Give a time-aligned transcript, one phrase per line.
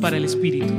[0.00, 0.72] Para el Espíritu.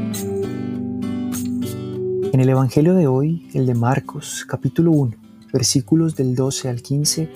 [2.33, 5.16] En el Evangelio de hoy, el de Marcos, capítulo 1,
[5.53, 7.30] versículos del 12 al 15,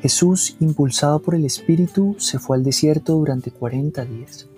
[0.00, 4.48] Jesús, impulsado por el Espíritu, se fue al desierto durante 40 días.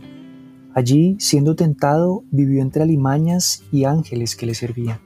[0.74, 5.00] Allí, siendo tentado, vivió entre alimañas y ángeles que le servían.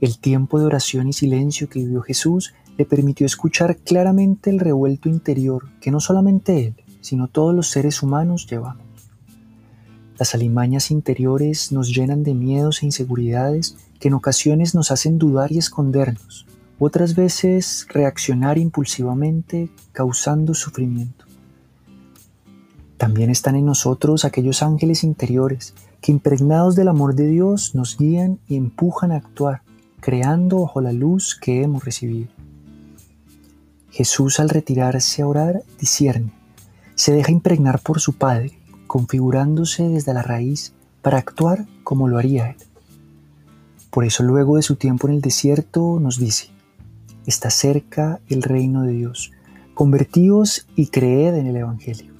[0.00, 5.08] El tiempo de oración y silencio que vivió Jesús le permitió escuchar claramente el revuelto
[5.08, 8.86] interior que no solamente él, sino todos los seres humanos llevamos.
[10.18, 15.52] Las alimañas interiores nos llenan de miedos e inseguridades que en ocasiones nos hacen dudar
[15.52, 16.46] y escondernos,
[16.78, 21.26] otras veces reaccionar impulsivamente causando sufrimiento.
[22.96, 28.38] También están en nosotros aquellos ángeles interiores que impregnados del amor de Dios nos guían
[28.48, 29.62] y empujan a actuar,
[30.00, 32.30] creando bajo la luz que hemos recibido.
[33.90, 36.32] Jesús al retirarse a orar discierne,
[36.94, 42.50] se deja impregnar por su Padre, configurándose desde la raíz para actuar como lo haría
[42.50, 42.56] Él.
[43.90, 46.50] Por eso luego de su tiempo en el desierto nos dice,
[47.26, 49.32] está cerca el reino de Dios,
[49.74, 52.12] convertíos y creed en el Evangelio.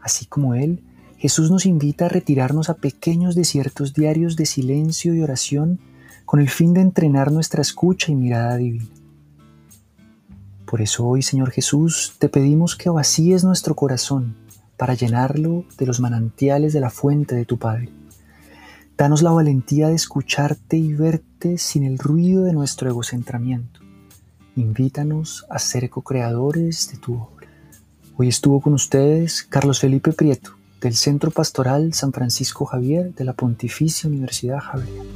[0.00, 0.82] Así como Él,
[1.18, 5.80] Jesús nos invita a retirarnos a pequeños desiertos diarios de silencio y oración
[6.24, 8.86] con el fin de entrenar nuestra escucha y mirada divina.
[10.66, 14.34] Por eso hoy, Señor Jesús, te pedimos que vacíes nuestro corazón
[14.76, 17.90] para llenarlo de los manantiales de la fuente de tu Padre.
[18.96, 23.80] Danos la valentía de escucharte y verte sin el ruido de nuestro egocentramiento.
[24.56, 27.46] Invítanos a ser co-creadores de tu obra.
[28.16, 33.34] Hoy estuvo con ustedes Carlos Felipe Prieto, del Centro Pastoral San Francisco Javier de la
[33.34, 35.15] Pontificia Universidad Javier.